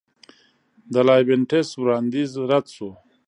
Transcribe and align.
د 0.93 0.95
لایبینټس 1.07 1.67
وړاندیز 1.81 2.31
رد 2.49 2.65
شو. 2.75 2.89